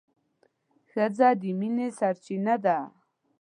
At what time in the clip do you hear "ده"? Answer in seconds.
2.63-2.77